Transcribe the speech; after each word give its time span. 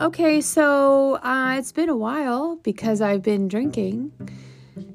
Okay, 0.00 0.40
so 0.40 1.14
uh, 1.22 1.54
it's 1.56 1.70
been 1.70 1.88
a 1.88 1.96
while 1.96 2.56
because 2.56 3.00
I've 3.00 3.22
been 3.22 3.46
drinking, 3.46 4.10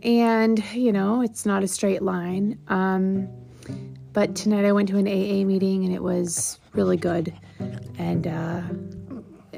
and 0.04 0.62
you 0.74 0.92
know, 0.92 1.22
it's 1.22 1.46
not 1.46 1.64
a 1.64 1.70
straight 1.70 2.02
line. 2.02 2.60
Um, 2.68 3.30
but 4.12 4.36
tonight 4.36 4.66
I 4.66 4.74
went 4.74 4.90
to 4.90 4.98
an 4.98 5.08
AA 5.08 5.46
meeting 5.46 5.86
and 5.86 5.94
it 5.94 6.04
was 6.04 6.60
really 6.74 6.98
good. 6.98 7.34
And 7.98 8.28
uh, 8.28 8.62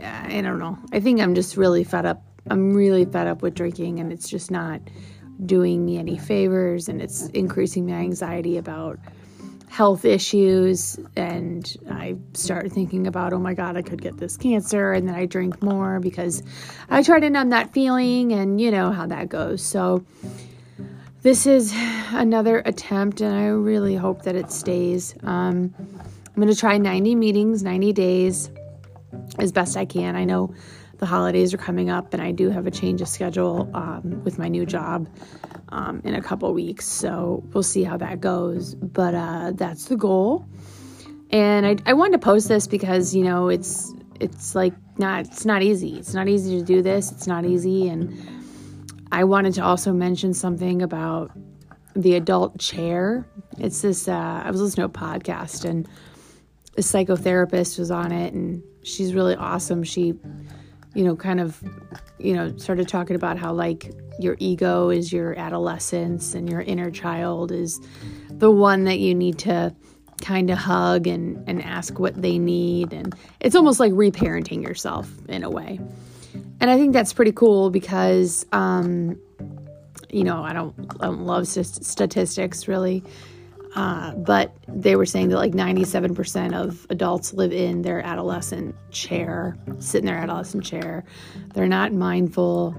I 0.04 0.42
don't 0.42 0.60
know. 0.60 0.78
I 0.92 1.00
think 1.00 1.20
I'm 1.20 1.34
just 1.34 1.58
really 1.58 1.84
fed 1.84 2.06
up. 2.06 2.22
I'm 2.50 2.74
really 2.74 3.06
fed 3.06 3.26
up 3.26 3.42
with 3.42 3.56
drinking, 3.56 4.00
and 4.00 4.14
it's 4.14 4.30
just 4.30 4.52
not 4.52 4.80
doing 5.48 5.84
me 5.84 5.98
any 5.98 6.20
favors, 6.20 6.88
and 6.88 7.02
it's 7.02 7.28
increasing 7.30 7.88
my 7.88 7.94
anxiety 7.94 8.58
about 8.58 9.00
health 9.72 10.04
issues 10.04 11.00
and 11.16 11.78
I 11.90 12.18
start 12.34 12.70
thinking 12.74 13.08
about, 13.08 13.32
oh 13.32 13.40
my 13.40 13.54
God, 13.54 13.78
I 13.78 13.82
could 13.82 14.02
get 14.02 14.18
this 14.18 14.36
cancer. 14.36 14.92
And 14.92 15.08
then 15.08 15.16
I 15.16 15.26
drink 15.26 15.64
more 15.64 16.02
because 16.02 16.44
I 16.90 17.02
try 17.02 17.22
to 17.22 17.30
numb 17.30 17.52
that 17.52 17.72
feeling 17.72 18.34
and 18.34 18.60
you 18.60 18.70
know 18.70 18.92
how 18.92 19.08
that 19.08 19.30
goes. 19.30 19.64
So 19.64 20.06
this 21.22 21.46
is 21.46 21.74
another 22.12 22.62
attempt 22.66 23.22
and 23.22 23.34
I 23.34 23.46
really 23.46 23.96
hope 23.96 24.24
that 24.24 24.36
it 24.36 24.52
stays. 24.52 25.16
Um, 25.24 25.74
I'm 25.80 26.36
going 26.36 26.50
to 26.50 26.56
try 26.56 26.78
90 26.78 27.16
meetings, 27.16 27.64
90 27.64 27.94
days 27.94 28.52
as 29.40 29.54
best 29.54 29.78
I 29.78 29.86
can. 29.86 30.18
I 30.18 30.26
know 30.26 30.54
the 31.02 31.08
holidays 31.08 31.52
are 31.52 31.58
coming 31.58 31.90
up 31.90 32.14
and 32.14 32.22
I 32.22 32.32
do 32.32 32.52
have 32.52 32.68
a 32.68 32.72
change 32.72 33.02
of 33.02 33.08
schedule 33.08 33.68
um, 33.74 34.24
with 34.24 34.38
my 34.38 34.48
new 34.48 34.68
job 34.68 35.10
um, 35.70 36.00
in 36.06 36.14
a 36.14 36.22
couple 36.22 36.54
weeks. 36.54 36.88
So 36.88 37.44
we'll 37.54 37.64
see 37.64 37.84
how 37.84 37.98
that 37.98 38.22
goes. 38.22 38.76
But 38.76 39.16
uh, 39.16 39.52
that's 39.56 39.86
the 39.86 39.98
goal. 39.98 40.46
And 41.32 41.66
I, 41.66 41.78
I 41.88 41.94
wanted 41.94 42.14
to 42.14 42.20
post 42.20 42.48
this 42.48 42.68
because 42.68 43.16
you 43.16 43.24
know 43.24 43.50
it's 43.50 43.92
it's 44.20 44.54
like 44.54 44.74
not 45.00 45.26
it's 45.26 45.44
not 45.44 45.64
easy. 45.64 45.98
It's 45.98 46.14
not 46.14 46.28
easy 46.28 46.60
to 46.60 46.64
do 46.64 46.84
this. 46.84 47.12
It's 47.12 47.26
not 47.26 47.46
easy. 47.46 47.88
And 47.88 48.16
I 49.12 49.24
wanted 49.24 49.56
to 49.56 49.64
also 49.64 49.92
mention 49.92 50.36
something 50.36 50.84
about 50.84 51.32
the 51.96 52.14
adult 52.14 52.60
chair. 52.60 53.28
It's 53.58 53.82
this. 53.82 54.08
Uh, 54.08 54.44
I 54.46 54.52
was 54.52 54.62
listening 54.62 54.88
to 54.88 55.00
a 55.00 55.02
podcast 55.02 55.66
and 55.66 55.90
a 56.78 56.82
psychotherapist 56.82 57.80
was 57.80 57.90
on 57.90 58.12
it, 58.12 58.34
and 58.34 58.62
she's 58.84 59.16
really 59.16 59.36
awesome. 59.36 59.84
She 59.84 60.14
you 60.94 61.04
know, 61.04 61.16
kind 61.16 61.40
of, 61.40 61.62
you 62.20 62.34
know, 62.34 62.56
started 62.58 62.88
talking 62.88 63.16
about 63.16 63.38
how 63.38 63.54
like 63.54 63.92
your 64.20 64.36
ego 64.40 64.90
is 64.90 65.12
your 65.12 65.38
adolescence 65.38 66.34
and 66.34 66.50
your 66.50 66.62
inner 66.62 66.92
child 66.92 67.52
is 67.52 67.80
the 68.30 68.52
one 68.52 68.84
that 68.84 69.00
you 69.00 69.16
need 69.16 69.40
to 69.40 69.74
kind 70.22 70.50
of 70.50 70.58
hug 70.58 71.08
and, 71.08 71.44
and 71.48 71.64
ask 71.64 72.00
what 72.00 72.22
they 72.22 72.38
need. 72.38 72.94
And 72.94 73.16
it's 73.40 73.56
almost 73.56 73.80
like 73.80 73.92
reparenting 73.94 74.62
yourself 74.64 75.10
in 75.28 75.44
a 75.44 75.50
way. 75.50 75.80
And 76.60 76.70
I 76.70 76.78
think 76.78 76.94
that's 76.94 77.14
pretty 77.14 77.32
cool 77.32 77.70
because, 77.70 78.46
um, 78.52 79.20
you 80.10 80.24
know, 80.24 80.44
I 80.44 80.54
don't, 80.54 80.76
I 81.00 81.06
don't 81.06 81.26
love 81.26 81.48
st- 81.48 81.86
statistics 81.86 82.68
really. 82.68 83.04
Uh, 83.76 84.14
but 84.16 84.54
they 84.68 84.96
were 84.96 85.06
saying 85.06 85.30
that 85.30 85.38
like 85.38 85.54
97% 85.54 86.54
of 86.54 86.86
adults 86.90 87.34
live 87.34 87.54
in 87.54 87.84
their 87.84 88.02
adolescent 88.06 88.76
chair, 88.92 89.58
sit 89.80 90.00
in 90.00 90.06
their 90.06 90.18
adolescent 90.18 90.64
chair. 90.64 91.06
They're 91.54 91.68
not 91.68 91.94
mindful. 91.94 92.76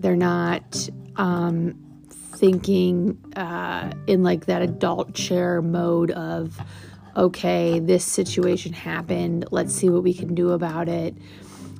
They're 0.00 0.16
not 0.16 0.88
um, 1.16 1.74
thinking 2.10 3.16
uh, 3.36 3.92
in 4.06 4.22
like 4.24 4.46
that 4.46 4.62
adult 4.62 5.14
chair 5.14 5.62
mode 5.62 6.10
of, 6.10 6.58
okay, 7.16 7.78
this 7.78 8.04
situation 8.04 8.72
happened. 8.72 9.46
Let's 9.52 9.72
see 9.72 9.88
what 9.88 10.02
we 10.02 10.14
can 10.14 10.34
do 10.34 10.50
about 10.50 10.88
it. 10.88 11.14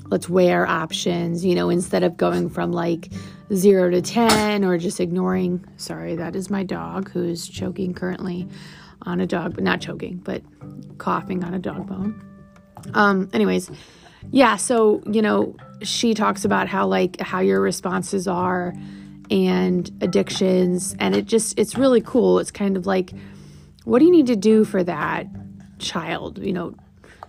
Let's 0.07 0.29
weigh 0.29 0.53
our 0.53 0.67
options, 0.67 1.45
you 1.45 1.57
know, 1.57 1.71
instead 1.71 2.05
of 2.05 2.17
going 2.17 2.51
from 2.51 2.71
like, 2.73 3.11
zero 3.53 3.91
to 3.91 4.01
10 4.01 4.65
or 4.65 4.79
just 4.79 5.01
ignoring. 5.01 5.65
Sorry, 5.77 6.17
that 6.17 6.35
is 6.37 6.51
my 6.51 6.63
dog 6.63 7.11
who's 7.11 7.49
choking 7.49 7.95
currently 7.95 8.49
on 9.03 9.21
a 9.21 9.27
dog, 9.27 9.55
but 9.55 9.65
not 9.65 9.81
choking, 9.81 10.17
but 10.19 10.43
coughing 10.99 11.45
on 11.45 11.55
a 11.55 11.59
dog 11.59 11.87
bone. 11.87 12.23
Um, 12.95 13.29
anyways, 13.33 13.71
yeah, 14.31 14.57
so, 14.57 15.03
you 15.07 15.23
know, 15.23 15.57
she 15.83 16.15
talks 16.15 16.45
about 16.45 16.69
how, 16.69 16.87
like, 16.87 17.21
how 17.21 17.41
your 17.41 17.61
responses 17.61 18.27
are 18.27 18.75
and 19.31 19.91
addictions. 20.01 20.97
And 20.99 21.15
it 21.15 21.27
just, 21.27 21.59
it's 21.59 21.77
really 21.77 22.01
cool. 22.01 22.39
It's 22.39 22.51
kind 22.51 22.77
of 22.77 22.87
like, 22.87 23.13
what 23.85 23.99
do 23.99 24.07
you 24.07 24.11
need 24.11 24.27
to 24.29 24.37
do 24.37 24.65
for 24.65 24.83
that 24.85 25.27
child? 25.79 26.39
You 26.39 26.53
know, 26.53 26.75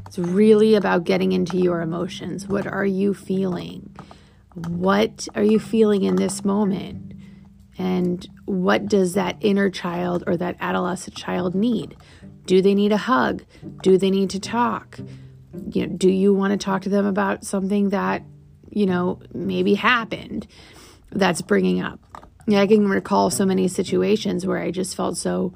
it's 0.05 0.17
really 0.17 0.75
about 0.75 1.03
getting 1.03 1.31
into 1.31 1.57
your 1.57 1.81
emotions. 1.81 2.47
What 2.47 2.67
are 2.67 2.85
you 2.85 3.13
feeling? 3.13 3.93
What 4.55 5.27
are 5.35 5.43
you 5.43 5.59
feeling 5.59 6.03
in 6.03 6.15
this 6.15 6.45
moment? 6.45 7.13
And 7.77 8.25
what 8.45 8.87
does 8.87 9.13
that 9.13 9.35
inner 9.41 9.69
child 9.69 10.23
or 10.27 10.37
that 10.37 10.55
adolescent 10.61 11.15
child 11.15 11.55
need? 11.55 11.97
Do 12.45 12.61
they 12.61 12.73
need 12.73 12.93
a 12.93 12.97
hug? 12.97 13.43
Do 13.81 13.97
they 13.97 14.09
need 14.09 14.29
to 14.29 14.39
talk? 14.39 14.97
You 15.71 15.87
know, 15.87 15.97
do 15.97 16.09
you 16.09 16.33
want 16.33 16.51
to 16.51 16.63
talk 16.63 16.83
to 16.83 16.89
them 16.89 17.05
about 17.05 17.43
something 17.43 17.89
that, 17.89 18.23
you 18.69 18.85
know, 18.85 19.19
maybe 19.33 19.73
happened 19.73 20.47
that's 21.11 21.41
bringing 21.41 21.81
up? 21.81 21.99
I 22.47 22.67
can 22.67 22.87
recall 22.87 23.29
so 23.31 23.45
many 23.45 23.67
situations 23.67 24.45
where 24.45 24.59
I 24.59 24.71
just 24.71 24.95
felt 24.95 25.17
so 25.17 25.53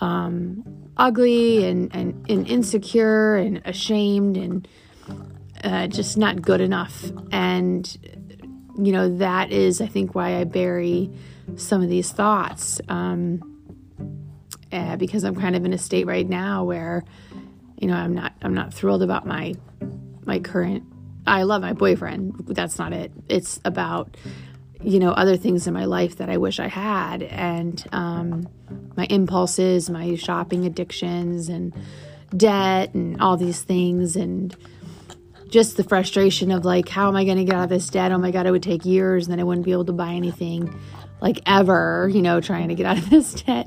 um, 0.00 0.90
ugly 0.96 1.64
and, 1.64 1.94
and, 1.94 2.28
and 2.28 2.48
insecure 2.48 3.36
and 3.36 3.62
ashamed 3.64 4.36
and 4.36 4.66
uh, 5.64 5.86
just 5.86 6.16
not 6.16 6.42
good 6.42 6.60
enough. 6.60 7.04
And, 7.32 7.84
you 8.78 8.92
know, 8.92 9.16
that 9.18 9.52
is, 9.52 9.80
I 9.80 9.86
think, 9.86 10.14
why 10.14 10.36
I 10.36 10.44
bury 10.44 11.10
some 11.56 11.82
of 11.82 11.88
these 11.88 12.12
thoughts. 12.12 12.80
Um, 12.88 13.52
uh, 14.72 14.96
because 14.96 15.24
I'm 15.24 15.36
kind 15.36 15.56
of 15.56 15.64
in 15.64 15.72
a 15.72 15.78
state 15.78 16.06
right 16.06 16.28
now 16.28 16.64
where, 16.64 17.04
you 17.78 17.88
know, 17.88 17.94
I'm 17.94 18.14
not, 18.14 18.32
I'm 18.42 18.54
not 18.54 18.74
thrilled 18.74 19.02
about 19.02 19.26
my, 19.26 19.54
my 20.24 20.40
current. 20.40 20.84
I 21.26 21.44
love 21.44 21.62
my 21.62 21.72
boyfriend. 21.72 22.46
That's 22.48 22.78
not 22.78 22.92
it. 22.92 23.12
It's 23.28 23.60
about, 23.64 24.16
you 24.82 24.98
know, 24.98 25.10
other 25.10 25.36
things 25.36 25.66
in 25.66 25.74
my 25.74 25.86
life 25.86 26.16
that 26.16 26.28
I 26.28 26.36
wish 26.36 26.60
I 26.60 26.68
had, 26.68 27.22
and 27.22 27.84
um, 27.92 28.48
my 28.96 29.06
impulses, 29.06 29.88
my 29.88 30.14
shopping 30.16 30.66
addictions, 30.66 31.48
and 31.48 31.74
debt, 32.36 32.94
and 32.94 33.20
all 33.20 33.36
these 33.36 33.62
things, 33.62 34.16
and 34.16 34.54
just 35.48 35.76
the 35.76 35.84
frustration 35.84 36.50
of 36.50 36.64
like, 36.64 36.88
how 36.88 37.08
am 37.08 37.16
I 37.16 37.24
going 37.24 37.38
to 37.38 37.44
get 37.44 37.54
out 37.54 37.64
of 37.64 37.70
this 37.70 37.88
debt? 37.88 38.12
Oh 38.12 38.18
my 38.18 38.30
God, 38.30 38.46
it 38.46 38.50
would 38.50 38.62
take 38.62 38.84
years 38.84 39.26
and 39.26 39.32
then 39.32 39.40
I 39.40 39.44
wouldn't 39.44 39.64
be 39.64 39.72
able 39.72 39.84
to 39.86 39.92
buy 39.92 40.12
anything 40.12 40.78
like 41.20 41.40
ever, 41.46 42.10
you 42.12 42.22
know, 42.22 42.40
trying 42.40 42.68
to 42.68 42.74
get 42.74 42.86
out 42.86 42.98
of 42.98 43.10
this 43.10 43.34
debt. 43.34 43.66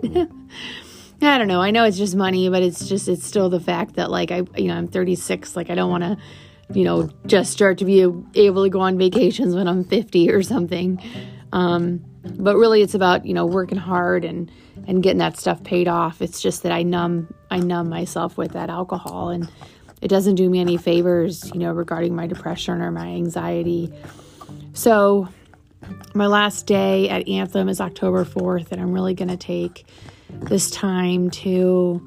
I 1.22 1.38
don't 1.38 1.48
know. 1.48 1.62
I 1.62 1.72
know 1.72 1.84
it's 1.84 1.98
just 1.98 2.16
money, 2.16 2.50
but 2.50 2.64
it's 2.64 2.88
just, 2.88 3.08
it's 3.08 3.26
still 3.26 3.50
the 3.50 3.60
fact 3.60 3.96
that 3.96 4.10
like 4.10 4.32
I, 4.32 4.44
you 4.56 4.68
know, 4.68 4.76
I'm 4.76 4.88
36. 4.88 5.56
Like 5.56 5.70
I 5.70 5.76
don't 5.76 5.90
want 5.90 6.04
to, 6.04 6.18
you 6.74 6.84
know, 6.84 7.10
just 7.26 7.52
start 7.52 7.80
to 7.80 7.86
be 7.86 8.02
able 8.02 8.64
to 8.64 8.70
go 8.70 8.80
on 8.82 8.98
vacations 8.98 9.56
when 9.56 9.68
I'm 9.68 9.84
50 9.84 10.32
or 10.32 10.44
something. 10.44 11.02
Um, 11.52 12.06
but 12.24 12.58
really 12.58 12.82
it's 12.82 12.94
about, 12.94 13.26
you 13.26 13.34
know, 13.34 13.46
working 13.46 13.78
hard 13.78 14.24
and, 14.24 14.52
and 14.88 15.02
getting 15.02 15.18
that 15.20 15.38
stuff 15.38 15.64
paid 15.64 15.88
off. 15.88 16.22
It's 16.22 16.42
just 16.42 16.64
that 16.64 16.72
I 16.72 16.84
numb, 16.84 17.34
I 17.50 17.58
numb 17.60 17.90
myself 17.90 18.38
with 18.38 18.54
that 18.54 18.70
alcohol 18.70 19.30
and, 19.30 19.50
it 20.02 20.08
doesn't 20.08 20.36
do 20.36 20.50
me 20.50 20.60
any 20.60 20.78
favors, 20.78 21.52
you 21.54 21.60
know, 21.60 21.72
regarding 21.72 22.16
my 22.16 22.28
depression 22.28 22.82
or 22.82 22.92
my 22.92 23.08
anxiety. 23.08 23.92
So, 24.74 25.28
my 26.14 26.28
last 26.28 26.66
day 26.66 27.10
at 27.10 27.28
Anthem 27.28 27.70
is 27.70 27.80
October 27.82 28.26
4th, 28.26 28.72
and 28.72 28.82
I'm 28.82 28.92
really 28.92 29.14
going 29.14 29.30
to 29.30 29.38
take 29.38 29.86
this 30.30 30.70
time 30.70 31.30
to 31.32 32.02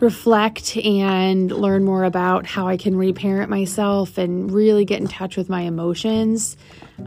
reflect 0.00 0.76
and 0.76 1.50
learn 1.50 1.84
more 1.84 2.04
about 2.04 2.46
how 2.46 2.68
I 2.68 2.76
can 2.76 2.96
reparent 2.96 3.48
myself 3.48 4.18
and 4.18 4.50
really 4.50 4.84
get 4.84 5.00
in 5.00 5.06
touch 5.06 5.36
with 5.36 5.48
my 5.48 5.62
emotions. 5.62 6.56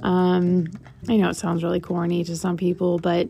Um, 0.04 0.68
I 1.07 1.18
know 1.18 1.30
it 1.30 1.36
sounds 1.36 1.63
really 1.63 1.80
corny 1.80 2.24
to 2.24 2.36
some 2.36 2.57
people, 2.57 2.98
but 2.98 3.30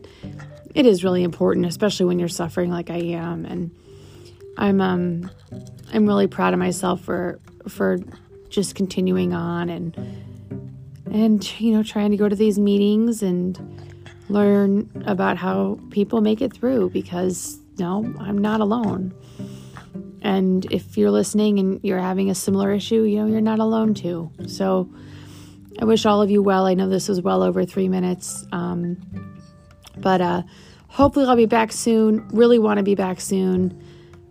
it 0.74 0.86
is 0.86 1.04
really 1.04 1.22
important, 1.22 1.66
especially 1.66 2.06
when 2.06 2.18
you're 2.18 2.28
suffering 2.28 2.70
like 2.70 2.90
I 2.90 2.98
am. 2.98 3.44
And 3.44 3.70
I'm 4.58 4.80
um, 4.80 5.30
I'm 5.92 6.06
really 6.06 6.26
proud 6.26 6.52
of 6.52 6.58
myself 6.58 7.00
for 7.00 7.40
for 7.68 7.98
just 8.48 8.74
continuing 8.74 9.32
on 9.32 9.68
and 9.68 9.96
and 11.10 11.60
you 11.60 11.72
know 11.72 11.82
trying 11.82 12.10
to 12.10 12.16
go 12.16 12.28
to 12.28 12.36
these 12.36 12.58
meetings 12.58 13.22
and 13.22 13.58
learn 14.28 14.90
about 15.06 15.38
how 15.38 15.78
people 15.90 16.20
make 16.20 16.42
it 16.42 16.52
through 16.52 16.90
because 16.90 17.58
no, 17.78 18.14
I'm 18.18 18.36
not 18.36 18.60
alone. 18.60 19.14
And 20.20 20.70
if 20.72 20.98
you're 20.98 21.12
listening 21.12 21.58
and 21.58 21.80
you're 21.82 22.00
having 22.00 22.28
a 22.28 22.34
similar 22.34 22.72
issue, 22.72 23.04
you 23.04 23.18
know, 23.18 23.26
you're 23.26 23.40
not 23.40 23.60
alone 23.60 23.94
too. 23.94 24.30
So 24.46 24.90
I 25.80 25.84
wish 25.84 26.04
all 26.04 26.20
of 26.20 26.30
you 26.30 26.42
well. 26.42 26.66
I 26.66 26.74
know 26.74 26.88
this 26.88 27.08
was 27.08 27.22
well 27.22 27.42
over 27.42 27.64
three 27.64 27.88
minutes. 27.88 28.44
Um, 28.50 28.96
but 29.96 30.20
uh, 30.20 30.42
hopefully, 30.88 31.26
I'll 31.26 31.36
be 31.36 31.46
back 31.46 31.72
soon. 31.72 32.28
Really 32.28 32.58
want 32.58 32.78
to 32.78 32.82
be 32.82 32.96
back 32.96 33.20
soon. 33.20 33.80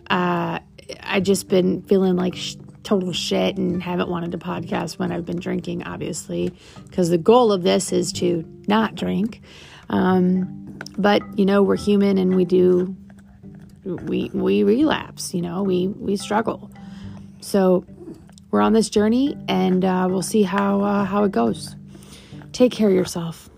Uh, 0.09 0.59
I 1.01 1.19
just 1.19 1.48
been 1.48 1.81
feeling 1.83 2.15
like 2.15 2.36
sh- 2.36 2.56
total 2.83 3.12
shit 3.12 3.57
and 3.57 3.83
haven't 3.83 4.09
wanted 4.09 4.31
to 4.31 4.38
podcast 4.38 4.98
when 4.98 5.12
I've 5.12 5.25
been 5.25 5.39
drinking, 5.39 5.83
obviously, 5.83 6.54
because 6.86 7.09
the 7.09 7.18
goal 7.18 7.51
of 7.51 7.63
this 7.63 7.92
is 7.92 8.13
to 8.13 8.45
not 8.68 8.95
drink. 8.95 9.42
Um, 9.89 10.80
but 10.98 11.21
you 11.38 11.45
know, 11.45 11.63
we're 11.63 11.77
human 11.77 12.18
and 12.18 12.36
we 12.36 12.45
do 12.45 12.95
we 13.83 14.30
we 14.33 14.63
relapse. 14.63 15.33
You 15.33 15.42
know, 15.42 15.63
we 15.63 15.88
we 15.88 16.15
struggle. 16.15 16.71
So 17.42 17.86
we're 18.51 18.62
on 18.62 18.74
this 18.74 18.89
journey, 18.89 19.38
and 19.48 19.83
uh, 19.83 20.07
we'll 20.10 20.21
see 20.21 20.44
how 20.44 20.81
uh, 20.81 21.06
how 21.06 21.24
it 21.24 21.31
goes. 21.31 21.75
Take 22.51 22.71
care 22.71 22.89
of 22.89 22.95
yourself. 22.95 23.50